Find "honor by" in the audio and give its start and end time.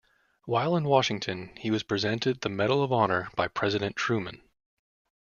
2.91-3.47